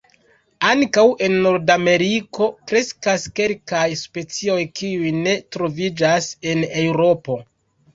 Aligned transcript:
Ankaŭ 0.69 1.03
en 1.27 1.35
Nord-Ameriko 1.47 2.49
kreskas 2.73 3.29
kelkaj 3.43 3.85
specioj 4.03 4.59
kiuj 4.83 5.17
ne 5.23 5.41
troviĝas 5.57 6.37
en 6.57 6.71
Eŭropo. 6.87 7.43